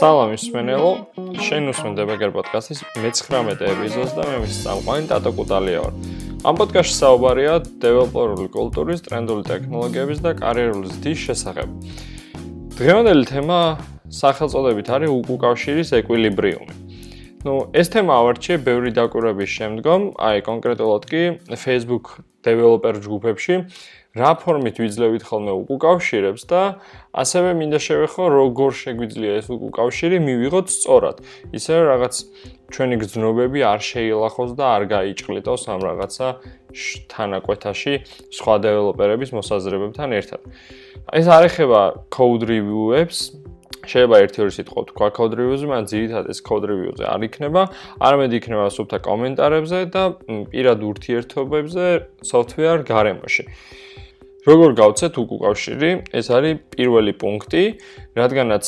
[0.00, 0.90] სალამი სმენელო,
[1.44, 5.94] შენ უსმენ დებაგერ პოდკასტის მე-19 ეპიზოდს და მე მის წამყვანი ტატო კუტალია ვარ.
[6.48, 11.68] ამ პოდკასტში საუბარია დეველოპერული კულტურის, ტრენდული ტექნოლოგიების და კარიერული ზრდის შესახებ.
[12.80, 13.60] დღევანდელი თემა
[14.20, 16.89] სახელწოდებით არის უკუკავშირის ეკვილიბრიუმი.
[17.46, 21.22] Ну, ეს თემა ავარჩიე ბევრი დაკვირვების შემდგომ, აი კონკრეტულად კი
[21.56, 23.54] Facebook developer ჯგუფებში,
[24.18, 26.62] რა ფორმით ვიძლევით ხოლმე უკავშირებს და
[27.14, 31.16] ასევე მინდა შევეხო როგორ შეგვიძლია ეს უკავშირი მივიღოთ სწორად.
[31.54, 32.14] ისე რაღაც
[32.74, 36.26] ჩვენი გზნობები არ შეილახოს და არ გაიჭყლიტოს ამ რაღაცა
[37.06, 37.94] თანაკვეთაში
[38.34, 40.40] სხვა დეველოპერების მოსაზრებებთან ერთად.
[41.14, 43.18] ეს არ ეხება code review-ებს,
[43.86, 47.62] შეიძლება ერთი ორი სიტყვა თქვა code review-ზე, მაგრამ ძირითადად ეს code review-ზე არ იქნება,
[48.00, 50.02] არამედ იქნება სუფთა კომენტარებზე და
[50.52, 51.84] პირად ურთიერთობებზე
[52.20, 53.44] software გარემოში.
[54.40, 55.90] როგორ გავცეთ უკავშირი?
[56.16, 57.64] ეს არის პირველი პუნქტი,
[58.16, 58.64] რადგანაც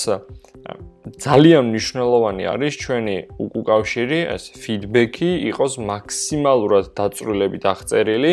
[1.02, 3.16] ძალიან მნიშვნელოვანი არის ჩვენი
[3.58, 8.32] უკავშირი, ეს ფიდბექი იყოს მაქსიმალურად დაწვრილებით აღწერილი.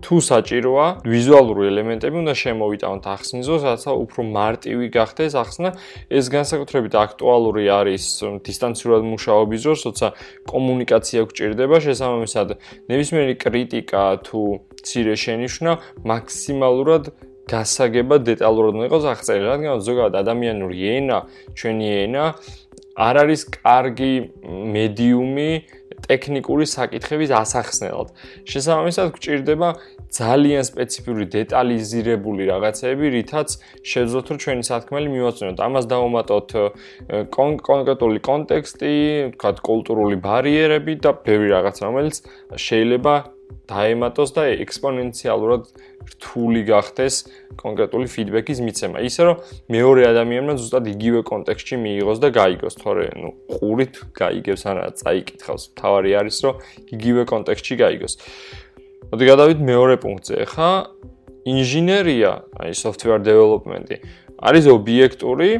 [0.00, 5.68] თუ საჭიროა, ვიზუალური ელემენტები უნდა შემოვიტანოთ ახსნისოს, რათა უფრო მარტივი გახდეს ახსნა.
[6.08, 8.04] ეს განსაკუთრებით აქტუალური არის
[8.48, 10.08] დისტანციურად მუშაობის დროს, როცა
[10.48, 12.48] კომუნიკაცია გვჭირდება, შესაბამისად,
[12.90, 14.40] ნებისმიერი კრიტიკა თუ
[14.86, 15.72] ცირე შენიშვნა
[16.10, 21.18] მაქსიმალურად გასაგება დეტალურად უნდა იყოს აღწერილი, რადგან ზოგადად ადამიანური ენა,
[21.54, 22.24] ჩვენი ენა
[22.96, 24.12] არ არის კარგი
[24.74, 25.50] მედიუმი
[26.06, 28.08] ტექნიკური საკითხების ასახსნელად.
[28.48, 29.68] შესაბამისად, გვჭირდება
[30.16, 33.48] ძალიან სპეციფიური დეტალიზირებული რაღაცები, რითაც
[33.84, 35.58] შევძლოთ რომ ჩვენი სათქმელი მივაწვენოთ.
[35.66, 36.48] ამას დავუმატოთ
[37.36, 38.92] კონკრეტული კონტექსტი,
[39.36, 42.16] თქვათ კულტურული ბარიერები და ბევრი რაღაც, რომელიც
[42.56, 43.35] შეიძლება
[43.66, 45.62] დაემატოს და ექსპონენციალურად
[46.06, 47.14] რთული გახდეს
[47.58, 49.02] კონკრეტული ფიდბექის მიცემა.
[49.02, 49.36] ისე რომ
[49.74, 55.62] მეორე ადამიანმა ზუსტად იგივე კონტექსტში მიიღოს და გაიგოს, თორე ნუ ყურით გაიგებს არა წაიკითხავს.
[55.74, 56.54] თავარი არის რომ
[56.94, 58.14] იგივე კონტექსტში გაიგოს.
[59.10, 60.36] მოდი გადავიდეთ მეორე პუნქტზე.
[60.46, 60.70] ხა
[61.46, 63.96] ინჟინერია, აი software development-ი
[64.42, 65.50] არის ობიექტური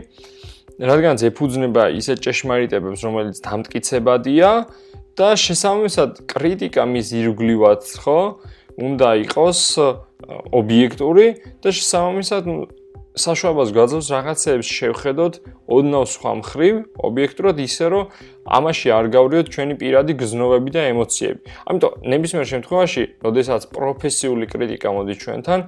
[0.77, 4.51] რადგან ეფუძნება ისეთ ჭეშმარიტებებს, რომელიც დამტკიცებადია
[5.17, 8.21] და შესაბამისად კრიტიკა მის ირგვლივად ხო
[8.77, 9.61] უნდა იყოს
[10.61, 11.27] ობიექტური
[11.65, 12.45] და შესაბამისად
[13.17, 15.37] საშუალებას გაძლევს რაღაცეებს შევხედოთ
[15.73, 16.75] ოდნავ სხვა მხრივ
[17.09, 18.11] ობიექტურად ისე რომ
[18.59, 21.41] ამაში არ გავრიოთ ჩვენი პირადი გზნობები და ემოციები.
[21.65, 25.61] ამიტომ ნებისმიერ შემთხვევაში, როდესაც პროფესიული კრიტიკა მოდის ჩვენთან,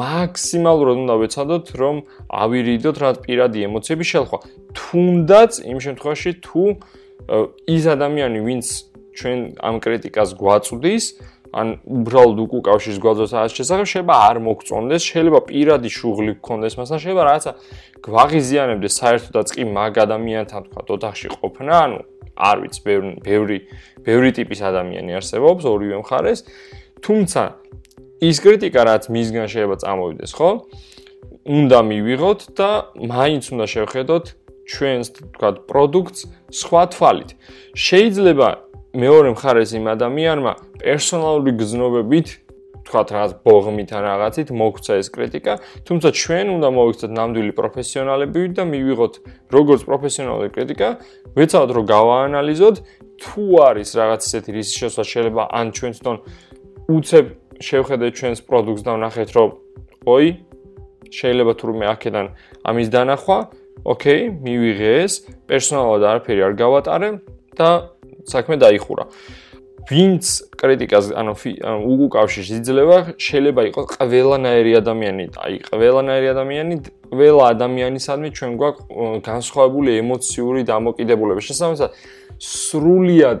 [0.00, 1.96] მაქსიმალურად უნდა ვეცადოთ რომ
[2.44, 4.38] ავირიდოთ რა პირადი ემოციები შელხვა.
[4.72, 6.64] თუნდაც იმ შემთხვევაში თუ
[7.68, 8.66] ის ადამიანი, ვინც
[9.18, 11.04] ჩვენ ამ კრიტიკას გვაწვდის,
[11.48, 17.24] ან უბრალოდ უკუკავშირს გვაძლევს ამ შესახებ, შეიძლება არ მოგწონდეს, შეიძლება პირადი შუღლი გქონდეს მასთან, შეიძლება
[17.28, 17.52] რაღაცა
[18.04, 21.98] გვაღიზიანებდეს საერთოდაც კი მაგ ადამიანთან თქვა ოთახში ყოფნა, ანუ
[22.38, 23.58] არ ვიცი, ბევრი ბევრი
[24.04, 26.44] ბევრი ტიპის ადამიანი არსებობს ორივე მხარეს,
[27.02, 27.42] თუმცა
[28.28, 30.50] ის კრიტიკა რაც მისგან შეიძლება წამოვიდეს, ხო?
[31.48, 32.70] უნდა მივიღოთ და
[33.08, 34.24] მაინც უნდა შევხედოთ
[34.68, 36.20] ჩვენს თქვა პროდუქტს
[36.60, 37.30] სხვა თვალით.
[37.86, 38.48] შეიძლება
[39.02, 42.28] მეორე მხარეს იმ ადამიანმა პერსონალური გზნობებით
[42.88, 45.52] თქვა რაღაც ბოღმით ან რაღაცით მოგცა ეს კრიტიკა,
[45.84, 49.14] თუმცა ჩვენ უნდა მოვიქცეთ ნამდვილი პროფესიონალები და მივიღოთ
[49.52, 50.88] როგორც პროფესიონალური კრიტიკა,
[51.36, 52.76] ვეცადოთ რომ გავაანალიზოთ
[53.20, 56.16] თუ არის რაღაც ისეთი რისი შესაძლოა შეიძლება ან ჩვენ თვითონ
[56.96, 57.26] უცებ
[57.68, 59.48] შევხედეთ ჩვენს პროდუქტს და ვნახეთ რომ
[60.14, 60.26] ой
[61.18, 62.26] შეიძლება თურმე აქედან
[62.70, 63.38] ამის დანახვა
[63.84, 65.12] ოკეი, მივიღე ეს,
[65.48, 67.10] პერსონალურად არაფერი არ გავატარე
[67.58, 67.68] და
[68.28, 69.06] საქმე დაიხურა.
[69.88, 71.32] ვინც კრიტიკას, ანუ
[71.64, 76.74] უკუკავშირს იძლევა, შეიძლება იყოს ყველანაირი ადამიანი, აი ყველანაირი ადამიანი,
[77.08, 81.40] ყველა ადამიანისადმი ჩვენ გვაქვს განსხვავებული ემოციური დამოკიდებულება.
[81.40, 81.90] შესაბამისად,
[82.36, 83.40] სრულიად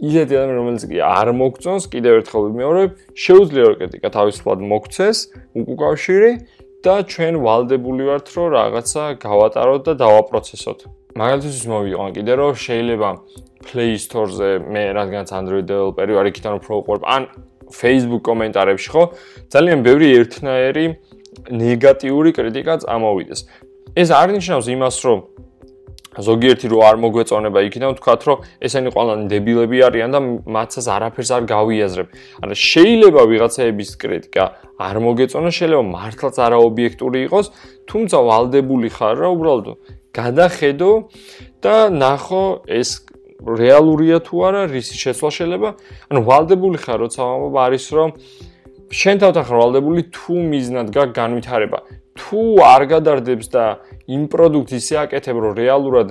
[0.00, 5.18] ისეთი ადამიანი, რომელიც კი არ მოგწონს, კიდევ ერთხელ ვიმეორებ, შეუძლია რომ კრიტიკა თავისუფლად მოგცეს
[5.60, 6.30] უკუკავშირი
[6.82, 10.80] და ჩვენ ვალდებული ვართ რომ რაღაცა გავატაროთ და დავაპროცესოთ.
[11.14, 13.08] მაგალითად მოვიყვან კიდე რომ შეიძლება
[13.62, 17.22] Play Store-ზე მე რადგანაც Android developer-ი ვარ, იქიდან უფრო უყურებ ან
[17.70, 19.02] Facebook კომენტარებში ხო,
[19.54, 20.86] ძალიან ბევრი ერთნაირი
[21.62, 23.40] ნეგატიური კრიტიკა წამოვიდეს.
[23.92, 25.18] ეს არ ნიშნავს იმას, რომ
[26.12, 28.38] ზოგიერთი რო არ მოგვეწონება იქიდან ვთქვათ რომ
[28.68, 32.08] ესენი ყველანი დებილები არიან და მათაც არაფერს არ გავიაზრებ.
[32.44, 34.44] არა შეიძლება ვიღაცაების კრიტიკა
[34.76, 37.46] არ მოგეწონა, შეიძლება მართლაც არაობიექტური იყოს,
[37.88, 39.66] თუმცა ვალდებული ხარ რა უბრალოდ
[40.12, 40.90] გადახედო
[41.64, 42.90] და ნახო ეს
[43.42, 45.68] რეალურია თუ არა, რისი შეცვლა შეიძლება.
[46.12, 48.10] ანუ ვალდებული ხარ როცა ამბობ არის რომ
[48.92, 51.78] შენ თავთახმრავლდებული თუ მიზნად გაკ განვითარება
[52.18, 53.64] თუ არ გადარდებს და
[54.08, 56.08] იმ პროდუქტს ისე აკეთებ რომ რეალურად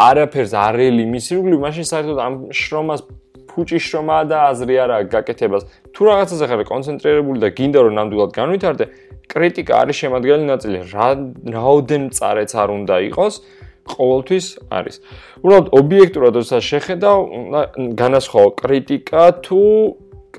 [0.00, 3.00] არაფერს არელი მისრიგლი მაშინ საერთოდ ამ შრომას
[3.50, 8.84] ფუჭი შრომა და აზრი არა გაკეთებას თუ რაღაცაზე ხარ კონცენტრირებული და გინდა რომ ნამდვილად განვითარდე
[9.30, 11.08] კრიტიკა არის შემადგენელი ნაწილი რა
[11.56, 13.34] რაოდენ წარეც არ უნდა იყოს
[13.90, 14.96] ყოველთვის არის.
[15.42, 17.18] უბრალოდ ობიექტურად როცა შეხედავ,
[17.98, 19.62] განასხვაო კრიტიკა თუ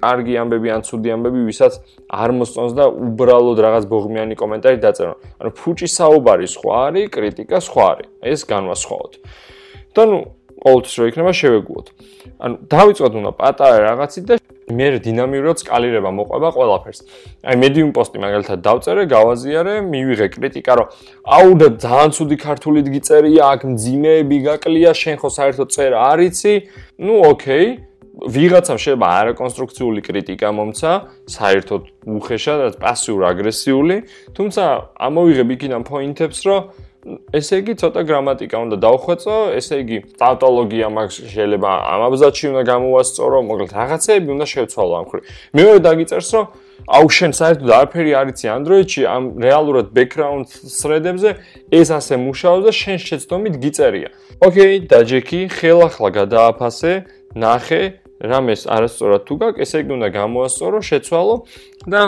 [0.01, 1.73] კარგი ამბები ან ცუდი ამბები, ვისაც
[2.09, 5.13] არ მოსწონს და უბრალოდ რაღაც ბოღმიანი კომენტარი დაწერო.
[5.39, 8.07] ანუ ფუჭი საუბარი სხვა არის, კრიტიკა სხვა არის.
[8.21, 9.13] ეს განვასხვაოთ.
[9.95, 10.19] და ნუ
[10.61, 11.87] ყოველთვის რო იქნება შევეგუოთ.
[12.41, 14.35] ანუ დავიწყოთ უნდა პატარა რაღაცით და
[14.71, 16.99] მე დინამიურად სკალირება მოყვება ყველაფერს.
[17.43, 20.87] აი medium post-ი მაგალითად დავწერე, გავაზიარე, მივიღე კრიტიკა, რომ
[21.27, 26.53] აუ და ძალიან ცუდი ქართულით გიწერია, აქ მძიმეები გაკლია, შენ ხო საერთოდ წერა არიცი?
[27.03, 27.67] ნუ ოკეი.
[28.11, 30.91] ვიღაცამ შეიძლება არაკონსტრუქციული კრიტიკა მომცა,
[31.31, 33.97] საერთოდ უხეშად, პასიურ აგრესიული,
[34.35, 34.63] თუმცა
[35.07, 36.59] ამოვიღებ იქიდან პოინტებს, რომ
[37.33, 43.71] ესე იგი ცოტა გრამატიკა უნდა დავხვეწო, ესე იგი ტაუტოლოგია მაქვს შეიძლება ამაბზადში უნდა გამოვასწორო, მოკლედ
[43.79, 45.21] რაღაცეები უნდა შევცვალო ამ ხრი.
[45.57, 46.45] მეორე დაგიწერს, რომ
[46.91, 51.29] აუ შენ საერთოდ არაფერი არიცი Android-ში, ამ რეალურად background thread-ებზე
[51.73, 54.09] ეს ასე მუშაობს და შენ შეცდომით გიწერია.
[54.45, 56.91] ოკეი, დაჯექი, ხელახლა გადააფასე,
[57.37, 61.35] ნახე რამეს არასწორად თუ გაქვს, ესე იგი უნდა გამოვასწორო, შეცვალო
[61.89, 62.01] და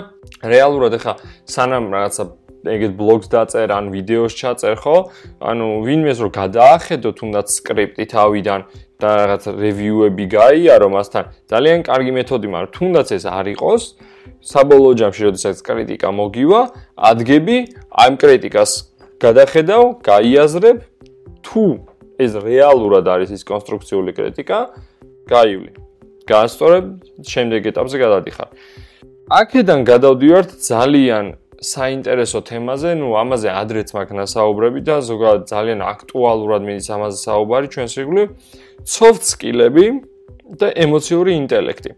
[0.46, 1.14] რეალურად ახლა
[1.50, 2.24] სანამ რაღაცა
[2.64, 4.98] ეგეთ ბლოგს დაწერ ან ვიდეოს ჩაწერ ხო?
[5.44, 8.62] ანუ ვინმეს რო გადაახედო თუნდაც სკრიპტი თავიდან
[9.04, 13.84] და რაღაც რევიუები გაიარო მასთან, ძალიან კარგი მეთოდი, მაგრამ თუნდაც ეს არ იყოს,
[14.40, 16.62] საბოლოო ჯამში როდესაც კრიტიკა მოგივა,
[16.96, 17.58] ადგები
[17.92, 18.72] ამ კრიტიკას
[19.20, 20.78] გადახედავ, გაიაზრებ
[21.44, 21.66] თუ
[22.16, 24.60] ეს რეალურად არის ის კონსტრუქციული კრიტიკა,
[25.28, 25.83] გაივლი.
[26.30, 26.86] გაასწორებ,
[27.28, 28.50] შემდეგ ეტაპზე გადადიხარ.
[29.40, 31.26] აქედან გადავდივართ ძალიან
[31.64, 37.94] საინტერესო თემაზე, ну, ამაზე ადრეც მაგნა საუბრები და ზოგადად ძალიან აქტუალურად მიდის ამაზე საუბარი ჩვენს
[38.04, 38.28] ირგვლივ,
[38.84, 39.86] soft skill-ები
[40.60, 41.92] და ემოციური ინტელექტი.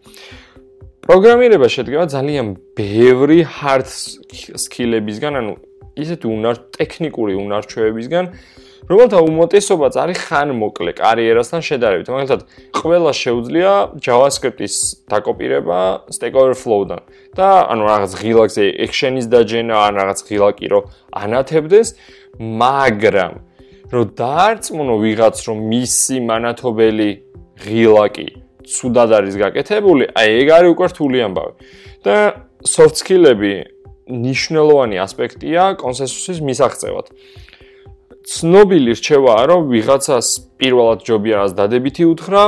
[1.05, 2.47] პროგრამირება შედგება ძალიან
[2.77, 3.89] ბევრი hard
[4.65, 5.53] skill-ებისგან, ანუ
[5.97, 8.25] ისეთი უნარ ტექნიკური უნარჩვევებისგან,
[8.85, 12.07] რომელთა უმეტესობაც არის ხანმოკლე კარიერასთან შედარებით.
[12.13, 12.41] მაგალითად,
[12.77, 14.75] ყველა შეუძლია JavaScript-ის
[15.09, 15.79] დაკოპირება
[16.13, 17.01] Stack Overflow-დან
[17.33, 20.79] და ანუ რაღაც ღილაკზე action-ის დაჯენა, ან რაღაც ღილაკი რო
[21.17, 21.87] ანათებდეს,
[22.39, 23.33] მაგრამ
[23.89, 27.09] რო დაარწმუნო ვიღაც რომ მისი მანათობელი
[27.65, 28.27] ღილაკი
[28.65, 31.53] ცუდად არის გაკეთებული, აი ეგ არის უკვე რთული ამბავი.
[32.05, 33.53] და soft skill-ები
[34.05, 37.09] ნიშნულოვანი ასპექტია კონსენსუსის მისაღწევად.
[38.25, 40.27] ცნობილი რჩევაა, რომ ვიღაცას
[40.57, 42.43] პირველად ჯობია რას დადებითი უთხრა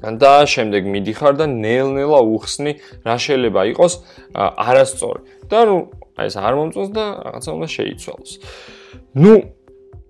[0.00, 2.72] და შემდეგ მიდიხარ და ნელ-ნელა უხსნი
[3.04, 3.92] რა შეიძლება იყოს
[4.34, 5.20] არასწორი.
[5.50, 5.76] და ნუ
[6.16, 8.32] აი ეს არ მომწონს და რაღაცა უნდა შეიცვალოს.
[9.18, 9.34] ნუ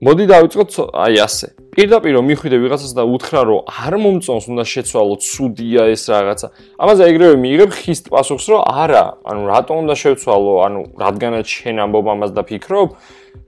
[0.05, 1.47] მოდი დავიწყოთ აი ასე.
[1.71, 6.47] პირდაპირ რომ მიხვიდე ვიღაცას და უთხრა რომ არ მომწონს უნდა შეცვალო, ცუდია ეს რაღაცა.
[6.83, 12.07] ამაზე ეგრევე მიიღებ ხის პასუხს რომ არა, ანუ რატომ უნდა შევცვალო, ანუ რადგანაც შენ ამბობ
[12.15, 12.89] ამას და ფიქრობ,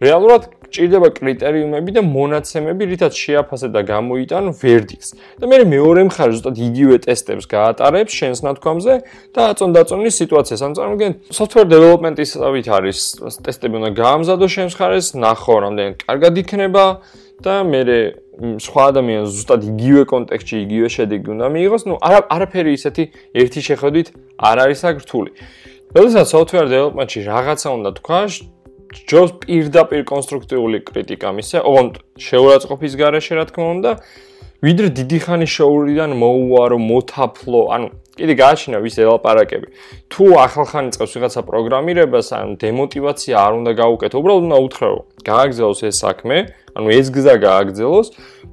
[0.06, 0.42] რეალურად
[0.72, 5.10] ჭირდება კრიტერიუმები და მონაცემები, რითაც შეაფასე და გამოიტან ვერდიქტს.
[5.40, 8.94] და მე მეორე მხარეს ზუსტად იგივე ტესტებს გაატარებს შენს ნათქვამზე
[9.36, 10.60] და აწონდაწონის სიტუაციას.
[10.66, 12.98] ან წარმოგიდგენ, software development-ისავით არის
[13.44, 16.84] ტესტები უნდა გაამზადო შენს მხარეს, ნახო რამდენი კარგად იქნება
[17.42, 17.80] და მე
[18.32, 21.82] სხვა ადამიანს ზუსტად იგივე კონტექსტში იგივე შედეგი უნდა მიიღოს.
[21.84, 23.04] ნუ არა არაფერი ისეთი
[23.36, 24.08] ერთი შეხედვით
[24.40, 25.30] არ არის აგრთული.
[25.92, 28.20] როდესაც software development-ში რაღაცა უნდა თქვა,
[28.92, 33.90] ჯობს პირდაპირ კონსტრუქტიული კრიტიკა მისე, ოღონდ შეურაცხყოფის garaშე რა თქმა უნდა,
[34.62, 39.68] ვიდრე დიდი ხანი შოურიდან მოუარო, მოთაფლო, ანუ კიდე გააჩინა ვის ელაპარაკები.
[40.12, 45.96] თუ ახალხანი წევს ვიღაცა პროგრამირებას, ან დემოტივაცია არ უნდა გაუკეთო, უბრალოდ უნდა უთხრაო, გააგზავნოს ეს
[46.04, 46.36] საქმე,
[46.76, 48.08] ანუ ეს გზა გააგზავნოს,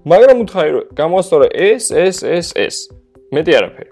[0.08, 2.76] მაგრამ უთხრაი რომ გამოსწორე ეს, ეს, ეს, ეს.
[3.36, 3.92] მეტი არაფერი.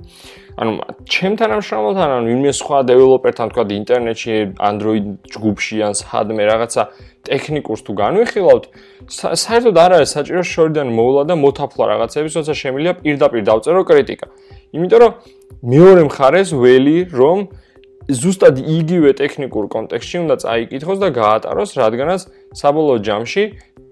[0.58, 0.72] ანუ
[1.06, 6.82] ჩემთან ამ შრომალთან ან ვინმე სხვა დეველოპერთან თქვა ინტერნეტში Android ჯგუფში ან სადმე რაღაცა
[7.30, 8.64] ტექნიკურს თუ განვიხილავთ
[9.44, 14.28] საერთოდ არ არის საჭირო შორიდან მოვლა და მოთაფლა რაღაცების როცა შემილია პირდაპირ დავწერო კრიტიკა.
[14.74, 15.12] იმიტომ რომ
[15.74, 17.38] მეორე მხარეს ველი რომ
[18.08, 22.22] ზუსტად იგივე ტექნიკურ კონტექსტში უნდა წაიკითხოს და გაატაროს რადგანაც
[22.58, 23.44] საბოლოო ჯამში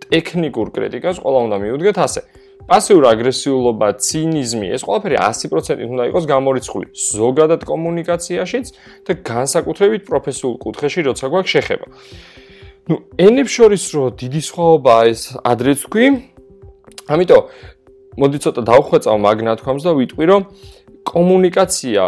[0.10, 2.22] ტექნიკურ კრიტიკას ყველა უნდა მიუდგეთ ასე
[2.66, 8.66] პასიური აგრესიულობა, ცინიზმი, ეს ყველაფერი 100%-ით უნდა იყოს გამორიცხული ზოგადად კომუნიკაციაშიც
[9.06, 11.88] და განსაკუთრებით პროფესიულ კუთხეში, როცა გვაქვს შეხება.
[12.90, 16.06] ნუ, ენებს შორის რო დიდი სხვაობა ეს ადრეც ვქვი.
[17.06, 17.44] ამიტომ
[18.22, 20.42] მოდი ცოტა დავხვეწავ მაგ ნათქვამს და ვიტყვი რომ
[21.06, 22.04] კომუნიკაცია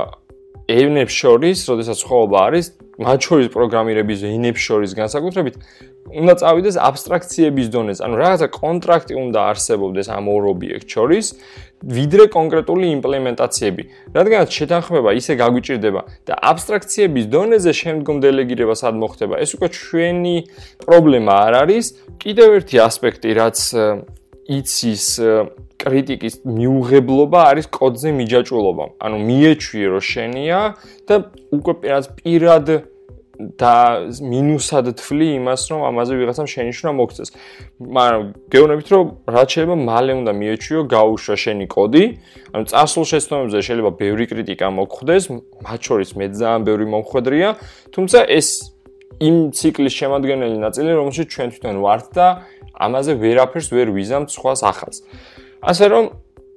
[0.68, 2.66] ენებს შორის, როდესაც ხოვობა არის,
[2.98, 5.56] მათ შორის პროგრამირების ენებს შორის განსაკუთრებით,
[6.08, 8.02] უნდა წავიდეს აბსტრაქციების დონეზე.
[8.04, 11.26] ანუ რაღაცა კონტრაქტი უნდა არსებობდეს ამ ორ ობიექტ შორის,
[11.84, 13.84] ვიდრე კონკრეტული იმპლემენტაციები.
[14.18, 20.36] რადგანაც შეთანხმება ისე გაგვიჭirdება და აბსტრაქციების დონეზე შემდგომ დელეგირება სად მოხდება, ეს უკვე ჩვენი
[20.84, 21.86] პრობლემა არ არის.
[22.18, 23.58] კიდევ ერთი ასპექტი, რაც
[24.48, 25.06] იცის
[25.78, 28.86] კრიტიკის მიუღებლობა არის კოდზე მიჯაჭულობა.
[29.04, 30.60] ანუ მიეჩვიე რომ შენია
[31.08, 31.16] და
[31.54, 31.74] უკვე
[32.18, 32.66] პირად
[33.38, 33.74] და
[34.18, 37.30] მინუსად თვლი იმას, რომ ამაზე ვიღაცამ შენიშნა მოგწეს.
[37.78, 42.04] მაგრამ გეუბნებით, რომ რაც შეიძლება მალე უნდა მიეჩვიო გაუშვა შენი კოდი.
[42.54, 45.24] ანუ წარსულ შეცდომებზე შეიძლება ბევრი კრიტიკა მოგხვდეს,
[45.66, 47.50] მათ შორის მე ძალიან ბევრი მომხვედრია,
[47.94, 48.48] თუმცა ეს
[49.22, 52.28] იმ ციკლის შემადგენელი ნაწილი, რომელშიც ჩვენ თვითონ ვართ და
[52.74, 54.98] ამაზე ვერაფერს ვერ ვიზამთ სხვას ახალს.
[55.62, 56.06] ასე რომ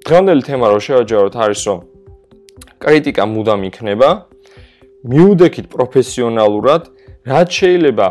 [0.05, 1.79] დღევანდელი თემა რო შევაჯეროთ არის რომ
[2.81, 4.09] კრიტიკა მუდამ იქნება.
[5.01, 6.81] მიუდექით პროფესიონალურად,
[7.25, 8.07] რაც შეიძლება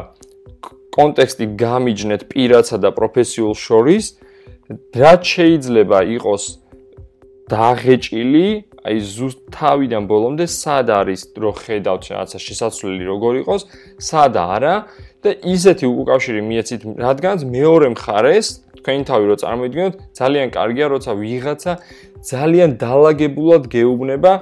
[0.90, 4.04] კონტექსტი გამიჯნეთ პირაცა და პროფესიულ შორის,
[5.02, 6.44] რაც შეიძლება იყოს
[7.50, 8.48] დაღეჭილი,
[8.86, 13.62] აი ზუსტ თავიდან ბოლომდე სად არის დრო ხედავთ რაღაცა შესაძლებელი როგორ იყოს,
[14.00, 14.74] სად არა
[15.20, 18.46] და ისეთი უკავშირი მიეცით, რადგანაც მეორე მხარეს
[18.80, 21.72] თქვენი თავი რო წარმოიდგინოთ, ძალიან კარგია, როცა ვიღაცა
[22.24, 24.32] ძალიან დაალაგებულად გეუბნება,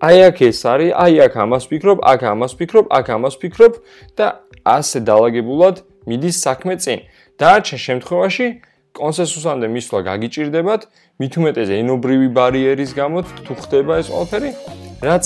[0.00, 3.72] აი აქ ეს არის, აი აქ ამას ვფიქრობ, აქ ამას ვფიქრობ, აქ ამას ვფიქრობ
[4.16, 4.26] და
[4.64, 5.76] ასე დაალაგებულად
[6.08, 6.98] მიდის საქმე წინ.
[7.40, 8.46] დაარჩენ შემთხვევაში
[8.94, 10.82] კონსენსუსამდე მისვლა გაგიჭირდებათ,
[11.18, 14.50] მით უმეტეს ენობრივი ბარიერის გამო თუ ხდება ეს ყველაფერი,
[15.02, 15.24] რაც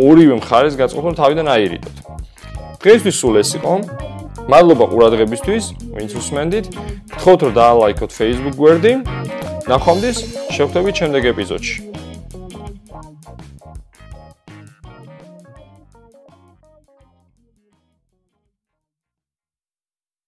[0.00, 1.96] ორივე მხარეს გაწყობილ თავიდან აირიდოთ.
[2.80, 3.74] დღესთვის სულ ეს იყო.
[4.50, 5.64] მადლობა ყურადღებისთვის,
[6.00, 6.66] ვინც უსმენდით.
[7.20, 8.92] გთხოვთ რომ დაალაიქოთ Facebook გვერდი.
[9.68, 10.18] ნახვამდის,
[10.56, 11.89] შევხვდებით შემდეგ ეპიზოდში.